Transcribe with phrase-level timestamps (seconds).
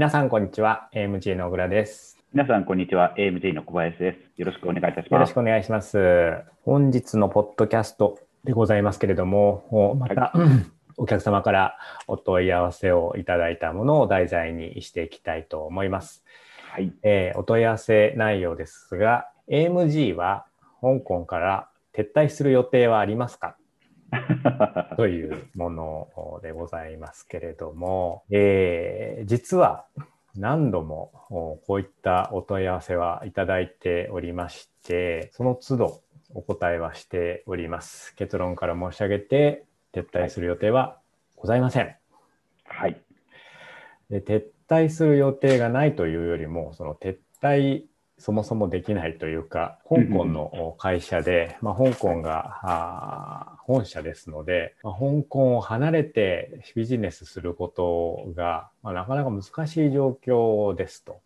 [0.00, 0.88] 皆さん、こんにちは。
[0.94, 2.16] AMG の小倉です。
[2.32, 3.14] 皆さん、こんにちは。
[3.18, 4.40] AMG の小林です。
[4.40, 5.12] よろしくお願いいたします。
[5.12, 5.98] よろしくお願いします。
[6.64, 10.32] 本日のポッドキャストでございますけれども、おまた、
[10.96, 11.76] お客様から
[12.06, 16.24] お問い合わせをいただいたものを題材にしていきたいと思います。
[16.72, 16.94] はい。
[17.02, 20.46] えーお問い合わせ内容ですが、AMG は
[20.80, 23.54] 香港から撤退する予定はありますか？
[24.96, 29.86] というものでございますけれども、えー実は
[30.36, 36.00] 何度もおこういったお問い合わせはいただいておりまして、その都度
[36.34, 38.14] お答えはしております。
[38.14, 41.00] 結論から申し上げて、撤退する予定は
[41.36, 41.96] ございません。
[42.64, 43.00] はい。
[44.08, 47.84] で撤退する予定がないというよりも、その撤退
[48.20, 61.20] そもそもできないというか、香港の会社で、まあ、香港が本社ですので、まあ、香港を離れてビジネスすることが、まあ、なかなか難しい状況ですと。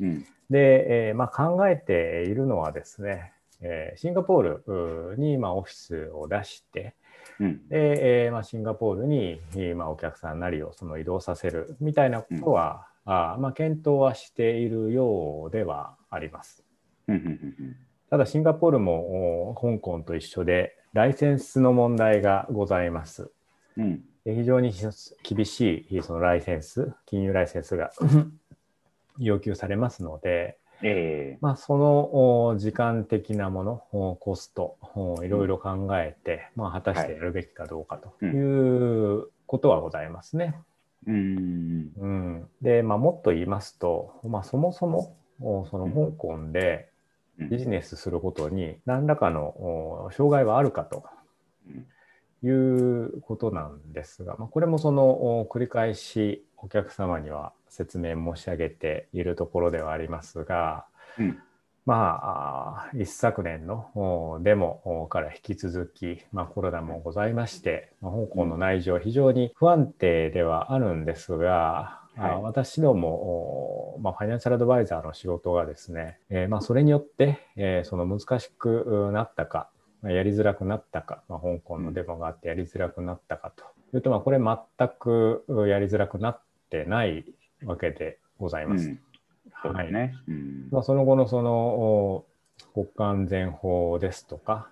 [0.00, 0.24] うん。
[0.48, 6.94] で、えーまあ、考えているのはですね、えーシンガポールにまあオフィスを出して、
[7.40, 7.68] うん。
[7.68, 16.62] で、えーまあ、シンガポールに、えーまあ、お客さんなりをその移動させるみたいなことは、あーまあ、検討はしているようではあります。
[17.08, 17.16] うん。
[17.16, 17.76] うん。
[18.10, 23.30] ただ、シンガポールもお香港と一緒で、ライセンスの問題がございます。
[23.78, 24.04] うん。
[24.26, 24.74] で非常に
[25.22, 27.90] 厳しいそのライセンス、金融ライセンスが
[29.18, 40.54] 要求されますので、ええまあ、そのお時間的なもの、おコスト、おいろいろ考えて、まあ、果たしてやるべきかどうかということはございますね。
[41.06, 41.92] うん。
[41.96, 46.88] うん、で、まあ、もっと言いますと、まあ、そもそもおその香港で
[47.38, 49.42] うんビジネスすることに何らかの
[50.06, 51.04] お障害はあるかと
[52.42, 61.38] いうことなんですが、まあ、これもそのお繰り返しお客様には説明申し上げているところではありますが、うん。
[61.88, 79.70] まあ、一昨年のおデモおから引き続き、まあ、コロナもございまして、まあ、香港の内情は非常に不安定ではあるんですが、あはい私ども、おまあ、ファイナンシャルアドバイザーの仕事がですね、えーまあ、それによって、えーその難しくなったか、
[80.02, 83.64] まあやりづらくなったか、まあ、香港のデモがあってやりづらくなったかと
[83.96, 87.24] いうと、まあ、これ全くやりづらくなってない
[87.64, 88.88] わけでございます。
[88.88, 89.00] うん。
[89.62, 90.14] そうですね。
[90.28, 90.68] うん。
[90.70, 92.26] まあ、その後のそのお
[92.74, 94.68] 国家安全法ですとか、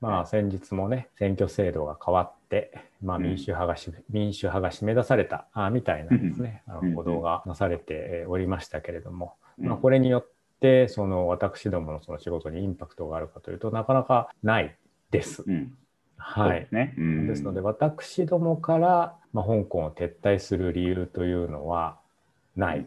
[0.00, 2.72] まあ、先日もね、選挙制度が変わって、
[3.02, 10.26] まあ、うん民主派がし、民主派が締め出されたあみたいなですね、あうんの報道がなされておりましたけれども、まあ、うんこれによっ
[10.60, 14.76] て、その私どものその仕事にインパクトがあるかというとなかなかない
[15.10, 15.42] です。
[15.46, 15.72] うん。
[16.16, 16.74] はいです。
[16.74, 16.94] ね。
[16.98, 17.26] うん。
[17.26, 21.98] ですので、私どもから、まあ、香港を撤退する理由というのは
[22.56, 22.86] ない。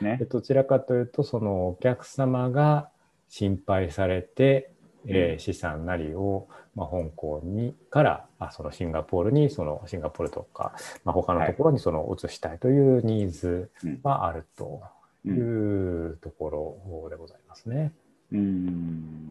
[0.00, 0.24] ねで。
[0.24, 2.88] どちらかというとそのお客様が
[3.28, 4.70] 心配されて、
[5.06, 10.72] えーうん資産なりを、まあ、香港にからあそのシンガポールにそのシンガポールとか、
[11.04, 14.82] まあ、他のところにその移したいというニーズうんはあると
[15.24, 15.28] う。
[15.28, 17.92] いうんところでございますね。
[18.32, 19.28] うん。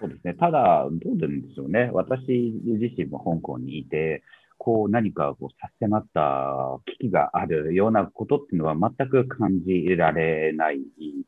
[0.00, 0.34] そうですね。
[0.34, 1.90] ただ、どうなんでしょうね。
[1.92, 4.22] 私自身も香港にいて、
[4.58, 10.78] こう何かこう差し迫った危機があるようなことっていうのは全く感じられない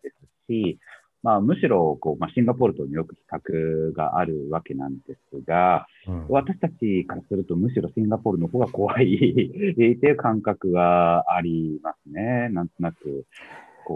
[0.02, 0.16] です
[0.48, 0.78] し、
[1.22, 9.14] まあ、むしろこう、まあ、シンガポールとよく比較があるわけなんですが、うん私たちからするとむしろシンガポールの方が怖い
[9.72, 12.48] っていう感覚がありますね。
[12.50, 13.26] なんとなく。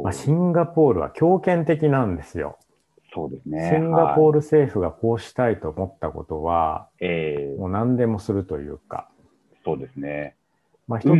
[0.02, 2.58] まあ、シンガポールは強権的なんですよ。
[3.14, 3.70] そうですね。
[3.72, 9.08] シンガポール、ル政府がこうしたいと思ったことは、えーもう何でもするというか、
[9.64, 10.36] そうですね。
[10.86, 11.10] まあ、一つ。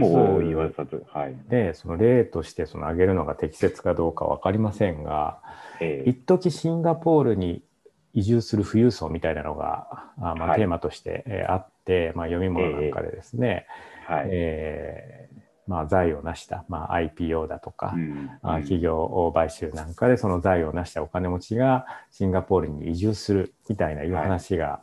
[1.49, 5.39] で、その例としてその挙げるのが適切かどうか分かりませんが、
[5.81, 7.63] えー一時シンガポールに
[8.13, 13.67] 移住する富裕層みたいなのが、あまあ、はいテーマとして、えーあって、まあ、読み物なんかでですね、
[14.07, 14.29] はい。
[14.31, 15.35] えー
[15.67, 24.81] まあ、財を成した、まあ、IPO だとか、うんあ企業買収なんかでその財を成したお金持ちがシンガポールに移住するみたいないう話が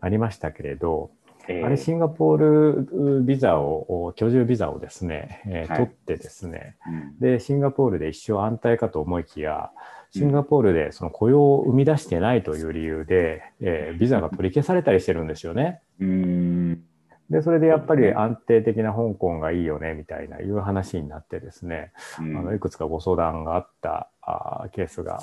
[0.00, 1.10] ありましたけれど、
[1.48, 1.66] えー。
[1.66, 5.78] あれシンガポールビザを居住ビザをですね、えーはい。
[5.78, 6.76] 取ってですね。
[6.86, 7.18] うん。
[7.18, 9.70] でシンガポールで一生安泰かと思いきや
[10.10, 15.80] シンガポールでその雇用を生み出してないという理由で、えービザが取り消されたりしてるんですよね。
[16.00, 16.84] うーん。
[17.30, 22.36] でそれでやっぱり安定的な香港がいいよねみたいないう話になってですね、うん。
[22.36, 25.20] あのいくつかご相談があったあーケースが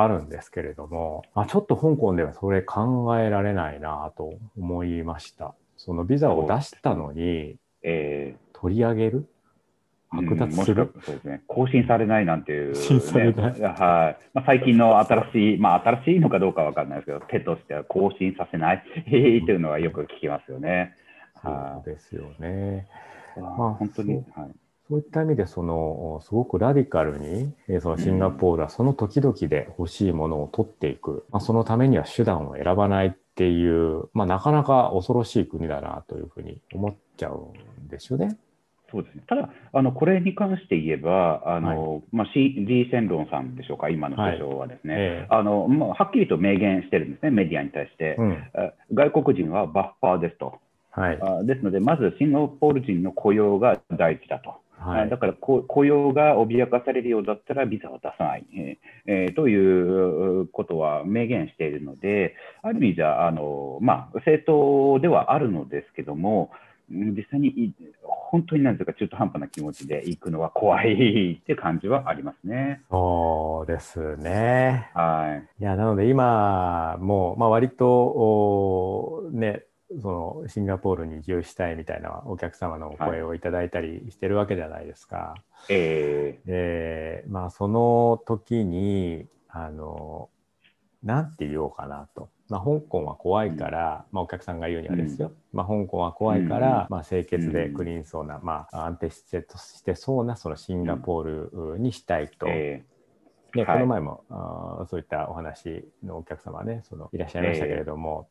[0.00, 5.54] あるんですけれども、あちょっと香港ではそれ考えられないなと思いました。
[5.76, 9.28] そのビザを出したのにえ取り上げる？
[10.10, 14.24] 剥奪する、うん、そうですね、更新されないなんていう、ね、更新されない、はい。
[14.32, 18.82] まあ、最近の新しい、まあ、新しいのかどうかわかんないですけど、手としては更新させない。
[19.04, 20.94] というのはよく聞きますよね。
[21.42, 22.88] そうですよね。
[23.36, 24.24] まあ、本当に、はい、
[24.88, 31.26] そういった意味で、その、すごくラディカルに、そのシンガポールはその時々で欲しいものを取っていく。
[31.30, 37.50] まあ、そのためには手段を選ばないっていう、まあ、なかなか恐ろしい国だなというふうに思っちゃう
[37.84, 38.38] んですよね。
[38.90, 45.04] そうですね、ただ、あのこれに関して言えば、あの、はい、まあ、リー・センロンさんでしょうか、今の首相はですね、はい。
[45.04, 48.42] えあのまあ、はっきりと明言してるんですね、メディアに対して、うん、
[48.94, 50.54] 外国人はバッファーですと、
[50.92, 54.54] はい、あですので、まずシンガポール人の雇用が大事だと。
[54.80, 58.46] はい、だから雇用が脅かされるようだったらビザは出さない、
[59.06, 66.50] えー、ということは明言しているので、ある意味じゃあの、まあ、正当ではあるのですけども、
[66.90, 72.82] 実際に本当になんですか中途半端な気持ちで行くのは怖いって感じはありますね。
[72.90, 74.90] そうですね。
[74.94, 75.62] はい。
[75.62, 79.64] いや、なので今、もう、まあ割と、ね、
[80.02, 85.34] そのシンガポールに移住したいみたいなお客様のお声をいただいたりしてるわけじゃないですか。
[85.68, 90.28] えー、で、まあその時に、あの、
[91.02, 92.28] なんて言おうかなと。
[92.48, 102.46] まあ、香港は怖いから、まあ、お客さんが言うにはですよ、まあ、香港は怖いから、まあ、清潔でクリーンそうな、まあ、安定してしてそうなそのシンガポールにしたいと。
[102.46, 108.28] でこの前も、あそういったお話のお客様ねそのいらっしゃいましたけれども、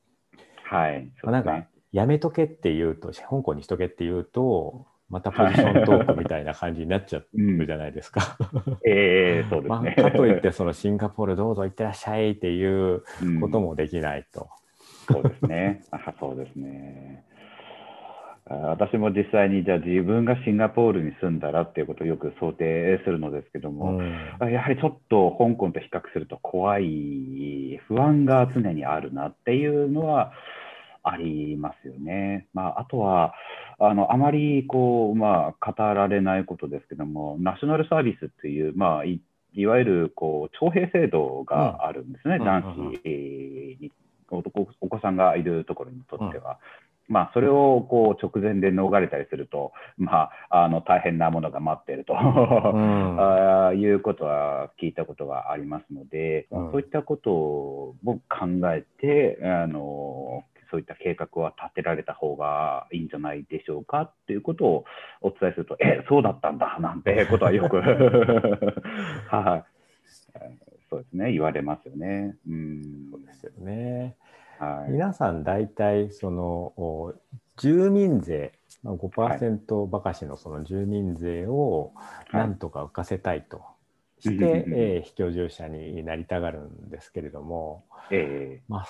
[0.69, 8.37] はい、まあ、なんかやめとけって言うと香港にしとけって言うとまたポジショントークみたいな感じになっちゃうじゃないですか。
[8.85, 9.95] ええー、そうですね。
[9.97, 13.03] まあ、かといってそのシンガポールどうぞ行ってらっしゃいっていう
[13.39, 14.49] こともできないと。
[15.09, 15.83] うん、そうですね。
[15.91, 17.23] あそうですね。
[18.49, 30.31] 私も実際にじゃあ自分がシンガポールに住んだらっていうことをよく想定するのですけども、うん、やはりちょっと香港と比較すると怖い不安が常にあるなっていうのは
[31.03, 32.47] ありますよね。
[32.53, 33.33] まあ、あとは
[33.79, 39.21] あのあまりこう、まあ、語られないことですけども、ナショナルサービスっていう、まあ、い
[39.53, 43.91] いわゆるこう徴兵制度があるんですね、うん、男子に
[44.29, 44.41] お
[44.89, 46.51] 子さんがいるところにとっては。
[46.51, 46.57] うん、
[47.07, 52.19] まあ、それをこう直前で逃れたりすると、まあ、あの大変なものが待っていると、うん、
[53.69, 64.85] あいうことは聞いたことがありますので、そういったことも考えてあのそういった計画は立てられた方がいいんじゃないでしょうかっていうことを
[65.21, 67.77] お伝えすると、え、そうだったんだなんてことはよく。
[69.31, 69.63] はい、
[70.89, 72.35] そうですね、言われますよね。
[72.47, 72.81] うん、
[73.11, 74.15] そうですよね。
[74.59, 77.13] はい、皆さん大体その
[77.57, 78.53] 住民税
[78.85, 81.93] 5%ばかしのその住民税を
[82.31, 83.61] なんとか浮かせたいと
[84.19, 88.87] して、はい、えー、非居住者になりたがるんですけれども、えー、まあ、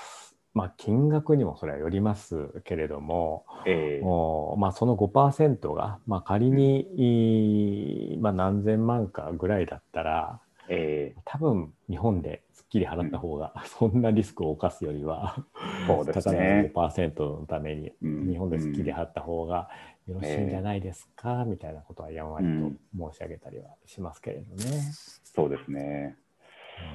[0.53, 10.39] まあ、金額にもそれはよりますけれども、えー、まあ、その5%が、まあ、仮に、うん、まあ、何千万かぐらいだったら、
[10.69, 15.37] えー、多分日本ですっきり払った方が、うん、そんなリスクを冒すよりは、
[15.87, 19.69] そうですね、高5%のために日本ですっきり払った方が
[20.07, 24.81] よろしいんじゃないですか、みたいなことはやんわりと申し上げたりはしますけれどね。
[25.23, 26.18] そうですね。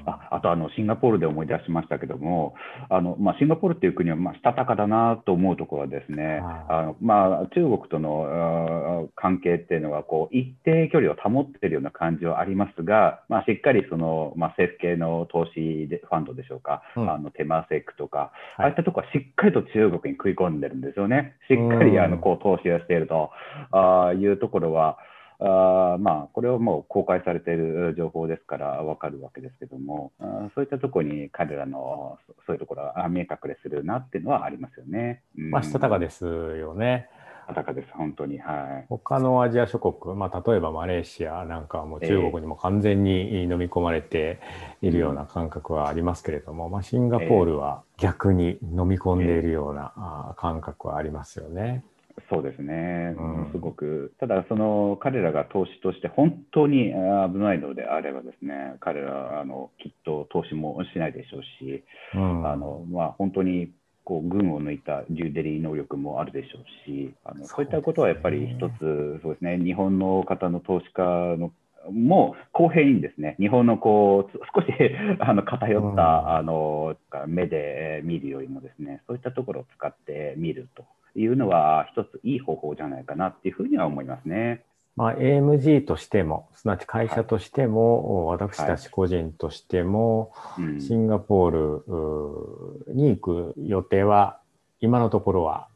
[0.06, 2.54] ああとあのシンガポールで思い出しましたけども、
[2.90, 23.30] あのまあ、シンガポールっていう国はまあしたたかだなと思うところはですね、あのまあ、中国との関係っていうのはこう一定距離を保っているような感じはありますが、まあ、しっかりその、まあ、政府系の投資でファンドでしょうか、うん、あのテマセックとか、はい、ああいったところはしっかりと中国に食い込んでるんですよね、しっかりあのこう投資をしていると
[23.70, 24.98] あいうところは。
[25.44, 35.22] あまあ、これはもう公開されている情報ですから分かるわけですけども、あそういったところに彼らのそういうところは見え隠れするなっていうのはありますよね。
[35.36, 37.08] うん、まあ、したたかですよね。
[37.44, 38.38] したたかです、本当に。
[38.38, 44.40] はい、他のアジア諸国、まあ、例えばマレーシアなんかはもう中国にも完全に飲み込まれて
[44.80, 51.84] いるような感覚はありますけれども、まあ、シンガポールは逆に飲み込んでいるような感覚はありますよね。
[52.32, 58.76] そうですね、うん、すごく、ただ、その彼らが投資として本当に危ないのであれば、ですね。
[58.80, 61.84] 彼らあのきっと投資もしないでしょうし、
[62.14, 63.70] うん、あのまあ、本当に
[64.04, 71.02] こう群を抜いたデューデリー能力もあるでしょうし、あのそういったことはやっぱり一つ、そうですね、日本の方の投資家
[71.36, 71.52] の
[71.90, 73.36] も公平にですね。
[73.40, 74.72] 日本のこう少し
[75.18, 76.96] あの偏った、うん、あの
[77.26, 79.02] 目で見るよりもですね。
[79.06, 80.84] そういったところを使って見ると
[81.16, 84.64] いうのは一ついい方法じゃないかなっていうふうには思いますね。
[84.94, 94.38] まあ、AMG としても、すなわち会社としても、はい、私たち個人としても、はい、シンガポールに行く予定は、
[94.80, 95.68] 今のところは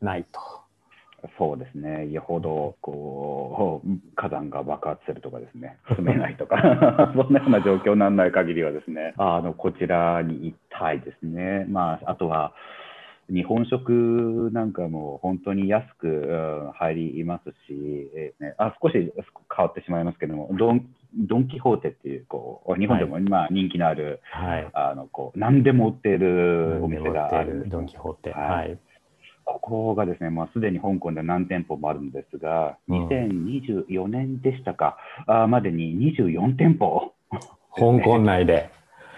[0.00, 0.40] ないと。
[1.38, 6.56] そうですね、よほどこう火山が爆発するとかですね、 住めないとか、
[7.14, 11.66] そんなような状況にならない限りはですね、あのこちらに行きたいですね。
[11.68, 12.52] まあ、あとは
[13.32, 19.10] 日本食なんかも本当に安く入りますし、えーね、あ少し変
[19.56, 28.78] わってしまいますけども、ドンドン・キホーテっていうこう日本でも今人気のある、はい、あのこう何でも売っているお店があるドン・キホーテ、はい、
[29.44, 34.96] ここがですね、まあ、すでに香港で何店舗もあるんですが、うん、2024年でしたか、
[35.26, 37.12] あまでに24店舗、
[37.74, 38.70] 香港内で。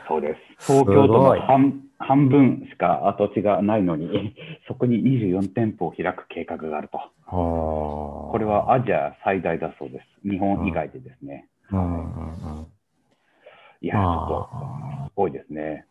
[0.06, 0.73] そうです。
[0.73, 4.34] 東京都の半半分しか土地がないのに、
[4.68, 7.00] そこに24店舗を開く計画があると。
[7.26, 10.28] これはアジア最大だそうです。
[10.28, 11.48] 日本以外でですね。
[13.80, 15.86] いや、ちょっと、多いですね。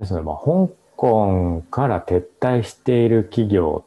[0.00, 3.84] ですね、まあ、香港から撤退している企業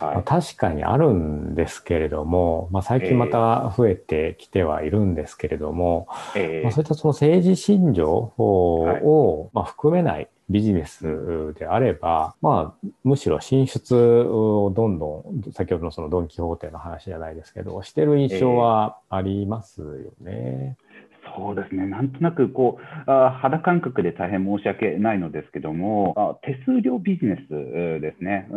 [0.00, 19.86] はい、まあ、確かにあるんですけれども、まあ、最近また増えてきてはいるんですけれども、えー、まあ、そういったその政治信条を、まあ、含めないビジネスであれば、まあ、むしろ進出をどんどん、先ほどのそのドン・キホーテの話じゃないですけど、してる印象はありますよ
[20.20, 20.22] ね。
[20.22, 20.87] えー
[21.36, 28.48] そうですね、なんとなくこうあ肌感覚で大変申し訳ないのですけども、あ手数料ビジネスですね、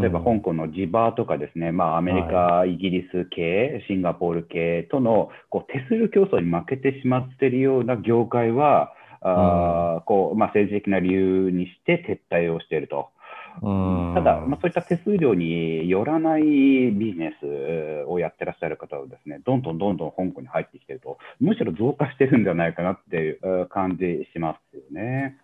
[0.00, 13.08] 例えば香港の地場とかですね、まあ、アメリカ、はい、イギリス系、シンガポール系とのこう手数料競争に負けてしまっているような業界は、あこうまあ、政治的な理由にして撤退をしていると。
[14.14, 25.38] ただ、まあ、そういった手数料によらないビジネスをやってらっしゃる方はですね、どんどんどんどん香港に入ってきてると、むしろ増加してるんじゃないかなっていう感じしますよね。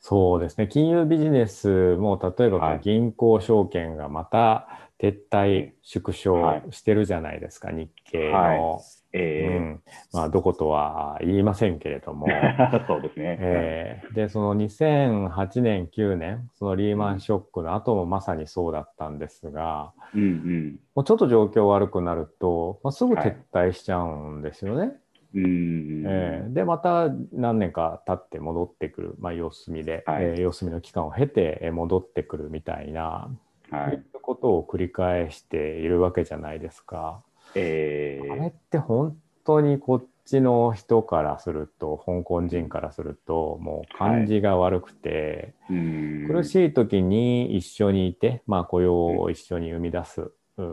[0.00, 0.66] そうですね。
[0.66, 4.66] 金融ビジネスも、例えば銀行証券がまた
[4.98, 8.80] 撤退、縮小してるじゃないですか、はい、日経の。
[9.12, 9.80] はいえー、うん、
[10.12, 12.28] まあ、どことは言いませんけれども、
[12.86, 13.38] そうですね。
[13.40, 24.80] えー、で、その2008年、9年、そのリーマンショックの後もまさにそうだったんですが、うんうん、もうちょっと状況悪くなると、まあ、すぐ撤退しちゃうんですよね。
[24.80, 24.90] はい。
[25.32, 33.30] うんえー、で、また何年か経って戻ってくる、まあ、様子見で、はい、えー、様子見の期間を経て戻ってくるみたいな、
[33.70, 37.22] はい、いうことを繰り返しているわけじゃないですか。
[37.54, 50.30] えー、あれって本当にこっちの人からすると香港人からするともう感じが悪くて、はい、苦しい時に一緒にいて、まあ、雇用を一緒に生み出す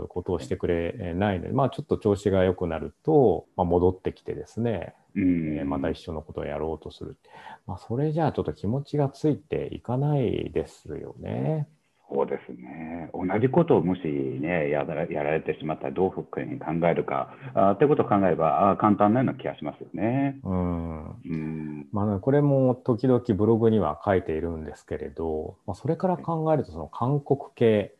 [0.09, 7.17] ことをしてくれないので、まあ、ちょっと調子が良くなると、まあ、戻ってきてですね、えー、また一緒のことをやろうとする、
[7.65, 11.67] まあ、それじゃあちょっと気持ちがついていかないですよね。
[12.09, 13.09] そうですね。
[13.13, 20.39] 同じことをもしね、やらやられてしまったらどうふうに考えるか、あってことを考えればあ簡単なような気がしますよね。
[20.43, 21.05] うん。
[21.09, 27.93] うん、まあ、これも時々ブログには書いているんですけれど、まあ、それから考えると、その韓国系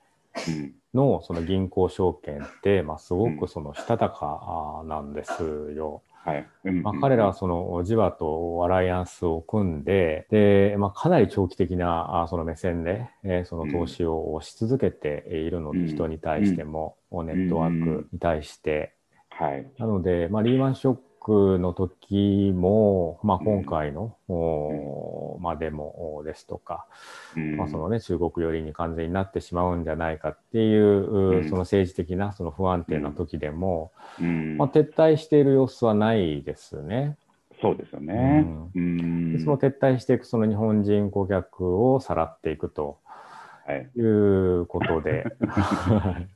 [0.94, 5.44] のその銀行証券って、まあ、すごくそのしたたかなんです
[5.76, 6.02] よ。
[6.28, 6.46] はい。
[6.84, 18.94] まあ、彼らはそのジワとアライアンスを組んで、で、まあ、かなり長期的なその目線で、えー、その投資をし続けているので、うん、人に対しても、うん、ネットワークに対して。
[19.30, 26.86] はい、なので、まあ、リーマンショックの時も、まあ、今回の、うん、まあ、デモですとか、
[27.36, 37.18] うん、まあそのね、中国寄りに完全になってしまうんじゃないかっていう、うん、その政治的なその不安定な時でも、まあ、撤退している様子はないですね。
[37.62, 38.46] そうですよね、
[38.76, 43.00] うん、でその撤退していくその日本人顧客をさらっていくと
[43.96, 44.00] い。
[44.00, 46.28] うことで、は い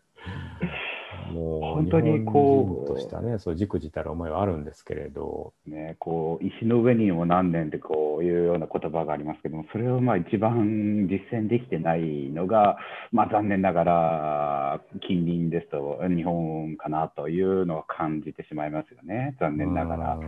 [1.32, 2.88] もう本当にこう。
[2.88, 12.78] としたね、そうじくじたる思いはあるんですけれど、ね、こう石の上にも何年ってこういうような言葉がありますけども、それをまあ一番実践できてないのが、
[13.12, 20.20] まあ、残念ながら近隣ですと日本かなというのを感じてしまいますよね、残念ながら。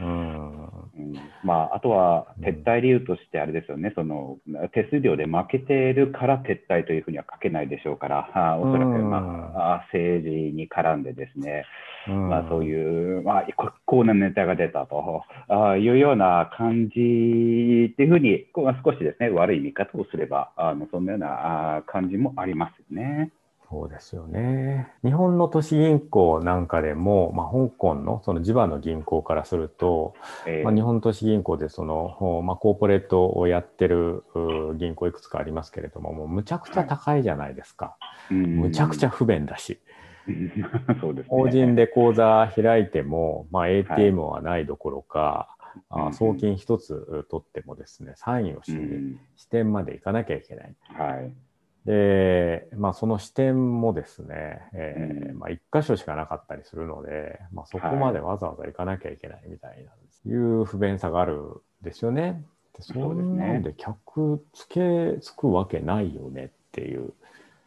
[0.00, 0.66] うん。
[0.66, 1.14] うん。
[1.42, 4.38] まあ、あとは撤退理由としてあれですよね、その
[4.72, 11.64] 手数料で負けているから撤退というふうには書けないでしょうから、あおそらく、まあ、政治に絡んでですね、
[12.08, 15.22] うん、まあ、そういう、まあ、結構なネタが出たと。
[15.48, 23.30] あいうような感じっていうふうに、こう少しですね、悪い見方をすれば、あのそんなような感じもありますよね。
[23.68, 24.92] そうですよね。
[25.02, 30.14] 日本の都市銀行なんかでも、まあ、香港のその地場の銀行からすると、
[30.46, 37.96] えーまあ、日本都市銀行でその、まあ、コーポレートをやってるう銀行いくつかありますけれども、もうむちゃくちゃ高いじゃないですか。
[38.30, 39.80] うんむちゃくちゃ不便だし。
[41.00, 41.30] そうですね。
[41.30, 45.56] 法人で口座開いても、まあ、ATM はないどころか、
[45.90, 48.80] あうん送金一つ取ってもですね、サインをしうに
[49.12, 50.74] ん支店まで行かなきゃいけない。
[50.94, 51.32] はい。
[51.86, 59.92] で、まあ、その支店もですね、えーうんまあ、一箇所しかなかったりするので、まあ、そこまでわざわざ行かなきゃいけないみたいな、
[60.30, 62.44] いう不便さがあるんですよね。
[62.76, 67.14] でそそうですねで客つけつくわけないよねっていう。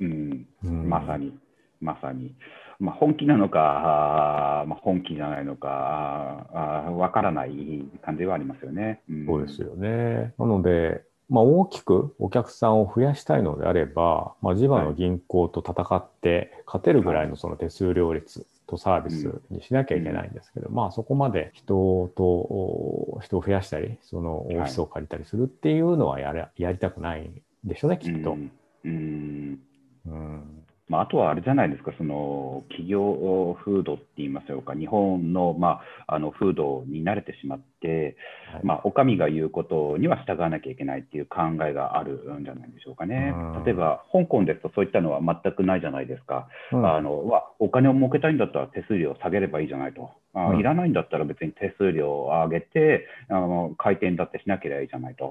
[0.01, 1.33] うん、うんまさに、
[1.79, 2.35] まさに。
[2.79, 9.01] まあ、本気なのか、まあ、本気じゃないのか、わからない感じはありますよね。
[9.11, 10.33] んそうですよね。
[10.38, 28.31] なので、まあ、大きくお客さんを増やしたいのであれば、まあ、地場の銀行と戦って勝てるぐらいのその手数料率とサービスにしなきゃいけないんですけど、まあそこまで人とお人を増やしたり、そのオフィスを借りたりするっていうのはやりやりたくないんでしょうね、きっと。
[28.31, 28.36] う。
[28.36, 28.51] ん。
[28.86, 29.59] うん。
[30.07, 30.59] うん
[30.89, 43.63] まあ、あとはあれじゃないですか、その企業風土って言いましょうか、日本の,、まあ、あの風土に慣れてしまって、はいまあ、お上が言うことには従わなきゃいけないっていう考えがあるんじゃないでしょうかねうん。
[43.63, 46.48] 例えば、香港ですとそういったのは全くないじゃないですか。
[46.71, 50.09] うんあのわお金を儲けたいんだったら手数料を下げればいいじゃないと。
[50.33, 55.29] あうんいらないんだったら別に手数料を上げてあの回転だってしなければいいじゃないと。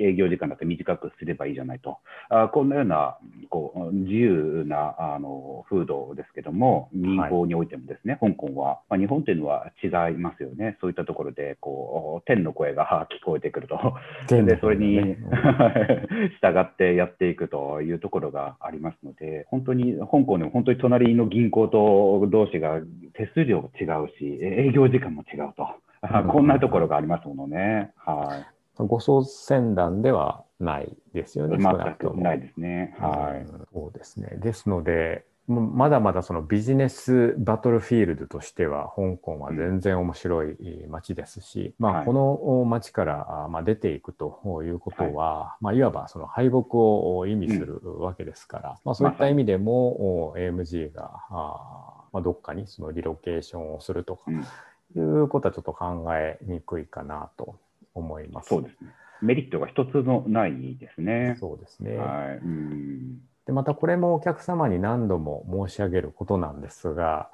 [0.00, 1.98] 営業時間だって短くすればいいじゃないと。
[2.30, 3.18] あこんなような
[3.50, 10.76] こう自由なあの風土ですけども、銀行においてもですね、香港は、まあ、日本というのは違いますよね。
[10.80, 13.94] そういったところでこう天の声が聞こえてくると。
[14.28, 15.16] でそれにうん
[16.40, 22.80] 従ってやっていくというところがありますので、本当に香港でも本当に隣の銀行と同士が
[23.14, 25.68] 手数料も違うし、営業時間も違うと、
[26.30, 27.92] こんなところがありますものね。
[27.96, 28.44] は
[28.76, 32.94] ご相船団ではないですよい、ね、全くないですね。
[32.98, 34.36] はうんそうですね。
[34.40, 40.56] ですので、まだまだそのビジネスバトルフィールドとしては、香港は全然面白い
[40.88, 57.58] 街ですし、まあ、はいこの街からあまあ出ていくということは、いまあ、いわばその敗北を意味するわけですから、まあ、そういった意味でも、お AMG があまあ、どっかにそのリロケーションをするとかい、うことはちょっと考えにくいかなと
[57.94, 58.50] 思います。
[58.50, 58.90] そうですね。
[59.20, 61.36] メリットが一つもないですね。
[61.40, 61.96] そうですね。
[61.96, 67.30] はいうんでまたこれもお客様に何度も申し上げることなんですが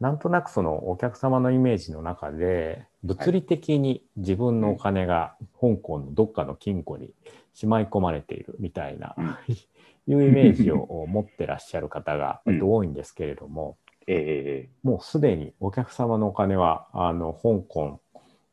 [0.00, 7.10] なんとなくそのお客様のイメージの中で物理的に自分のお金が香港のどっかの金庫に
[7.52, 9.36] しまい込まれているみたいな、うん。
[10.08, 18.00] いうイメージを持ってらっしゃる方が多いんですけれども、えもうすでにお客様のお金はあの香港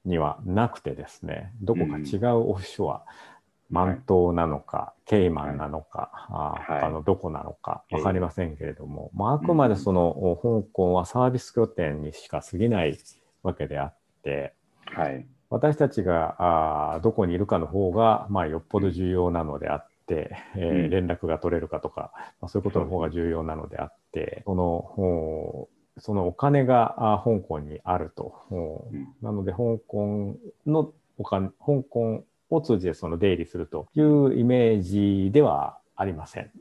[0.03, 3.05] にはなくてですねどこか違うオフショア、
[3.69, 6.81] 満島なのか、ケイマンなのか、あはい。
[6.81, 7.97] 他のどこなのかええ。
[7.97, 12.97] 分かりませんけれども、まあ、あくまでその、香港はサービス拠点にしか過ぎない
[13.43, 15.25] わけであって、ーはい。
[15.49, 16.35] 私たちが
[16.93, 20.89] あーどこにいるかの方が、まあ、よっぽど重要なのであって、えーうん。
[20.89, 25.67] 連絡が取れるかとか、まあ、そういうことの方が重要なのであって、その
[25.99, 28.35] そのお金があ香港にあると。
[28.51, 29.07] うん。
[29.21, 36.51] なので、香港のお金、香港を通じてその出入りするというイメージではありません。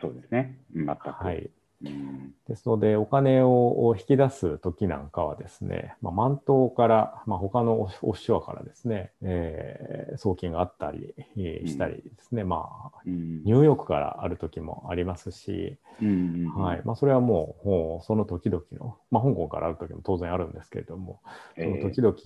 [0.00, 0.58] そうですね。
[0.74, 1.08] 全く。
[1.10, 1.50] はい。
[1.84, 16.82] うんですので、お金を引き出す時なんかはですね、まあ、満島から、まあ、他のオフショアからですね、えー送金があったりえーしたりですね、まあ、うんニューヨークからある時もありますし、うんはい。
[16.84, 21.20] まあ、それはもう、もうその時々の、まあ、香港からある時も当然あるんですけれども、
[21.56, 22.16] その時々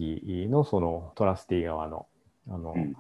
[0.51, 2.07] のそのトラスティ側の、
[2.49, 2.97] あの、うん。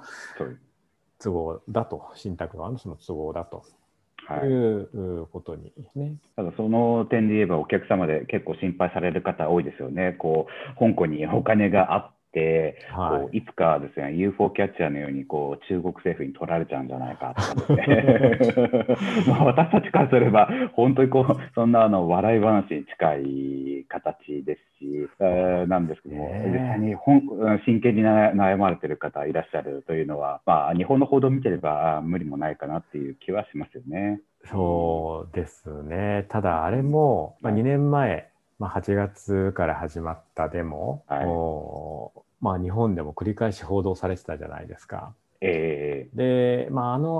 [1.18, 3.64] 都合だと、信託側のその都合だと。
[4.26, 4.48] はい。
[4.48, 10.12] い、うことにね、ただその点で言えばお客様で結構心配される方多いですよね。
[10.12, 27.23] こう香港にお金があって、はいこういつかですね UFO キャッチャーのようにこう中国政府に取られちゃうんじゃないかとかですねまあ私たちからすれば本当にこうそんなあの笑い話に近い形ですし、えーなんですけども、実際に本
[27.66, 34.21] 真剣にな悩まれてる方いらっしゃるというのは、まあ、日本の報道を見てればあ無理もないかなっていう気はしますよね。
[34.51, 36.27] そうですね。
[36.29, 38.32] ただ、あれも、まあ、はい2年前、
[38.62, 41.27] まあ、8月から始まったデモ、はい。
[41.27, 45.12] おまあ、日本でも繰り返し報道されてたじゃないですか。
[45.40, 46.16] えはい。
[46.16, 47.11] で、まあ、あの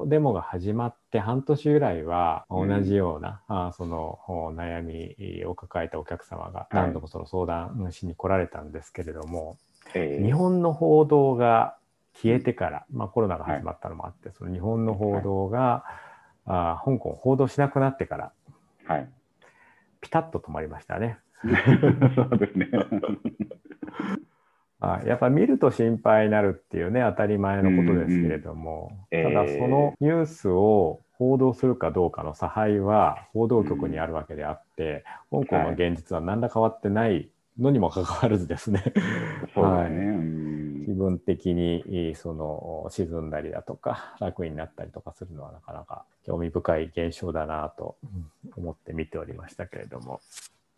[0.00, 9.58] おデモが始まって半年ぐらいは同じような、あそのお悩みを抱えたお客様が何度もその相談しに来られたんですけれども、
[9.94, 11.76] えー日本の報道が
[12.20, 15.84] 消えてから、まあ、コロナが始まったのもあって、その日本の報道が、
[16.44, 18.32] あ香港を報道しなくなってから
[18.84, 19.08] はい。
[20.02, 21.18] ピタッと止まりましたね。
[22.14, 22.68] そうですね。
[24.80, 37.28] あ やっぱ見ると心配になるっていうね当たり前のことですけれども、うんうんただそのニュースを報道するかどうかの差配は報道局にあるわけであって、香港の現実は何ら変わってない
[37.60, 38.82] のにもかかわらずですね、
[39.54, 40.06] そうですね。
[40.06, 40.41] うん。
[40.41, 40.41] 気
[41.02, 47.96] 分的にその沈んだりだとか楽になったりとかするのはなかなか興味深い現象だなと
[48.56, 50.20] 思って見ておりましたけれども。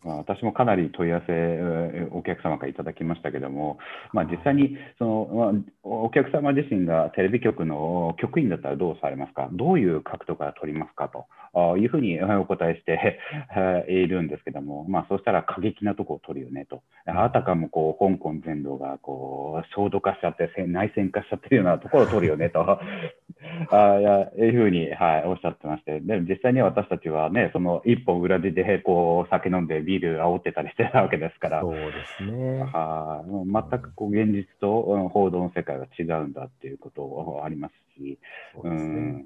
[0.03, 3.79] まあ、私もかなり問い合わせ、えーお客様からいただきましたけども、
[4.13, 11.25] まあ、実際にその、まあ、お客様自身がテレビ局の局員だったらどうされますか、どういう角度から取りますかと。
[11.44, 11.44] あ
[11.77, 13.19] いうふうにえー お答えして
[13.55, 22.79] えー いるんですけども、まあ、そうしたら過激なところを取るよねと、あたかもこう香港全土がこう焦土化しちゃって、せ内戦化しちゃってるようなところを取るよねと。
[23.71, 32.63] あいやいうふうに、はい、おっしゃってまして、でも実際には私たちはね、その一本裏地でこう酒飲んでビール煽ってたりしてたわけですから、そうですね。
[32.63, 33.23] は
[33.69, 38.17] 全くこう現実とうん報道の世界が違うんだっていうことありますし、
[38.53, 39.25] そうですね。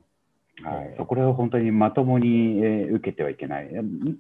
[0.64, 3.70] はいこを本当にまともに、えー受けてはいけない。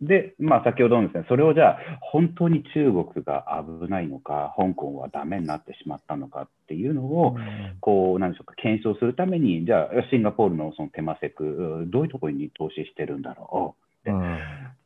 [0.01, 3.45] で、まあ、先ほどのですね、それをじゃあ、本当に中国が
[3.81, 7.35] 危ないのか、香港はダメになってしまったのかっていうのを、
[7.79, 13.75] こう、なんでしょうか、検証するために、じゃあ、シンガポールのそのテマセク、どういうところに投資してるんだろ
[14.05, 14.11] う。
[14.11, 14.37] うん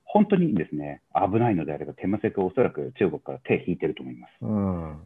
[0.05, 4.31] 本当にですね、危ないのであれば、テマセクはおそらく中国から手引いてると思います。
[4.41, 4.97] うん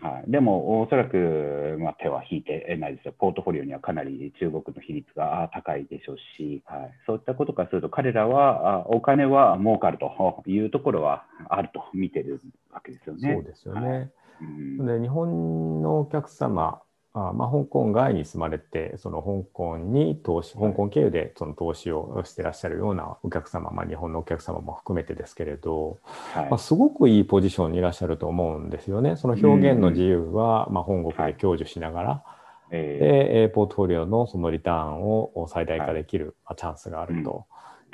[0.00, 12.40] はい、でも、おそらく、まあ、手は引いてないですよ、ポートフォリオにはかなり中国の比率があ高いでしょうし、はい、そういったことからすると、彼らはあお金は儲かると いうところはあると見てる
[12.72, 13.34] わけですよね。
[13.34, 13.88] そうですよね。
[13.88, 14.10] はい。
[14.42, 14.44] う
[14.82, 14.86] ん。
[14.86, 16.80] で日本のお客様
[17.18, 25.98] あまあ、香港外に住まれてその香港に投資香港経由でその投資をしてらっしゃるようなお客様、まあ、日本のお客様も含めてですけれど、
[26.34, 26.50] はい。
[26.50, 29.16] まあ、すごくいいポジションにいらっしゃると思うんですよね。
[29.16, 32.24] その表現の自由は、まあ、本国で享受しながら、
[32.70, 37.46] えで、えーポートフォリオのそのリターンを最大化できる、まあ、チャンスがあると。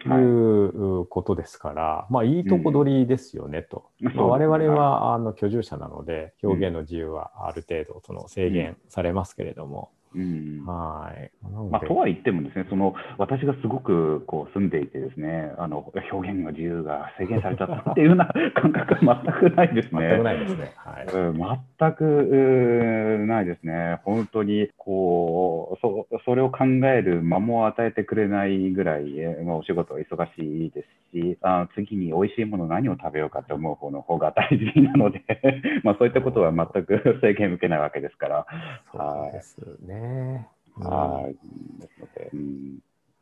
[0.04, 0.08] い。
[0.08, 3.90] はうことですから、まあ、いいとこ取りですよねと。
[4.00, 11.30] うんまあ、我々はあの居住者なので、表現の自由はある程度その制限されますけれども、うんはい。
[11.70, 20.08] まあ、とは言ってもですね、その私がすごくこう住んでいてですね、あの表現の自由が制限されちゃったっていうような 感覚は全くないですね。
[20.08, 20.72] 全くないですね。
[20.76, 21.06] はい。
[21.06, 21.38] うん
[21.78, 24.00] 全くないですね。
[24.04, 35.22] 本当にこうそそれを考える間も与えてくれないぐらい、えーまあ、お仕事は忙しいですし、あ次に美味しいもの何を食べようかって思う方の方が大事なので、
[35.82, 38.46] まあそういったことは全く 制限受けないわけですから。
[38.92, 38.98] そ
[39.28, 39.94] うですね。
[39.94, 40.01] はい。
[40.02, 42.78] ですので、うん、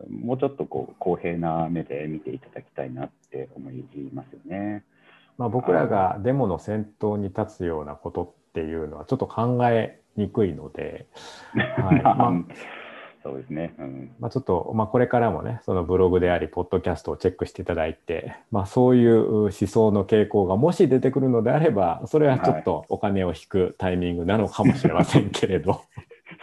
[0.08, 4.84] もうちょっとこう公平な目で見ていただきたいなって思いますよね。
[5.38, 11.06] まあ、僕らがデモの先頭に立つようなことっていうのはちょっと考えにくいので、
[11.54, 12.02] はい。
[12.02, 12.32] まあまあ
[13.22, 13.74] そうですね。
[13.78, 14.12] うん。
[14.18, 25.82] まあ、ちょっと、まあ、これからもね、そのブログであり、ポッドキャストをチェックしていただいて、まあ、そういう思想の傾向がもし出てくるのであれば、それはちょっとお金を引くタイミングなのかもしれませんけれど、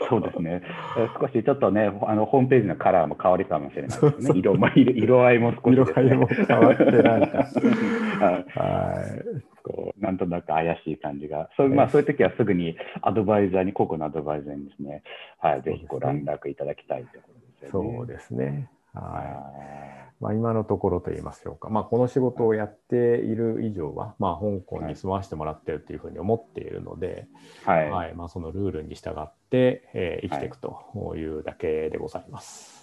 [0.10, 0.62] そうですね。
[0.98, 4.40] えー少しちょっとね、あのホームページのカラーも変わるかもしれないですね。
[4.40, 9.48] 色も色色合いも少しね、色合いも変わってなんかはいはい。
[9.64, 15.04] こうなんとなく怪しい感じが、そうまあ、そういう時はすぐにアドバイザーに、個々のアドバイザーにですね、
[15.40, 17.98] はい、ぜひご連絡いただきたいところですよね。
[17.98, 18.70] そうですね。
[18.94, 19.04] はい。
[19.04, 27.28] はまあ、今のところといいましょうか、まあ、この仕事をやっている以上は、まあ、香港に住まわせてもらっているというふうに思っているので、
[27.66, 27.70] い。
[27.70, 27.90] はい。
[27.92, 32.78] はいまあ、そのルールに従って、えー生きていくというだけでございます。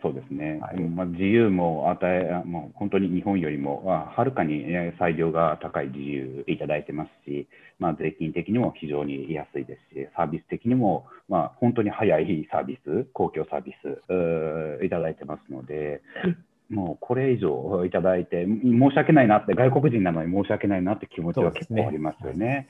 [0.00, 7.48] そうですね、はいうんまあ、自由も与え、あもう本当に日本よりもあはるかにえー裁量が高い自由いただいてますし、
[7.80, 16.00] まあ、税金的にも非常に安いですし、サービス的にも、まあ、本当に早いサービス、公共サービスいただいてますので、
[16.70, 22.68] もうこれ以上いただいて、申し訳ないなって、外国人なのに申し訳ないなって気持ちは結構ありますよね。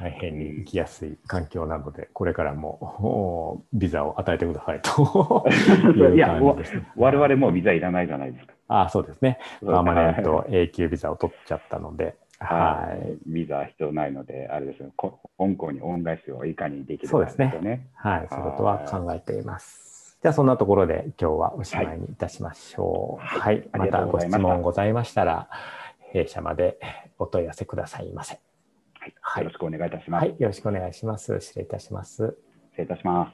[0.00, 2.68] 大変に生きやすい環境なので、これからも
[3.00, 5.44] おビザを与えてくださいと
[6.14, 6.82] いや感じですね。
[6.96, 8.54] 我々もうビザいらないじゃないですか。
[8.68, 9.38] あそうですね。
[9.60, 13.18] パーマネント永久ビザを取っちゃったので、はい。
[13.26, 17.88] ビザ必要ないので、あれですね、こ香港に恩返しをいかにできるかそうですね。
[17.94, 18.26] はい。
[18.30, 20.18] そういうことは考えています。
[20.22, 23.24] じゃあ、そんなところで今日はおしまいにいたしましょう。
[23.24, 23.68] はい。
[23.72, 25.48] ありがまたご質問ございましたら、
[26.12, 26.78] 弊社まで
[27.18, 28.34] お問い合わせくださいませ。
[28.34, 30.24] はいはいよろしくお願いいたします。
[30.24, 30.36] はい。
[30.38, 31.40] よろしくお願いします。
[31.40, 32.36] 失礼いたします。
[32.72, 33.32] 失礼いたします。